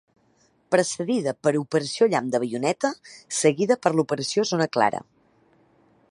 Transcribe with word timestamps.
Precedida 0.75 1.33
per 1.47 1.51
Operació 1.59 2.07
Llamp 2.13 2.31
de 2.35 2.41
baioneta, 2.45 2.91
seguida 3.41 3.77
per 3.83 3.91
l'Operació 3.99 4.47
Zona 4.53 4.69
clara. 4.79 5.03